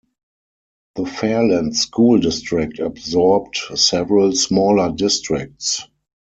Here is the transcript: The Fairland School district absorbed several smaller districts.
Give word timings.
The 0.95 1.03
Fairland 1.03 1.75
School 1.75 2.17
district 2.17 2.79
absorbed 2.79 3.55
several 3.75 4.31
smaller 4.31 4.91
districts. 4.91 5.85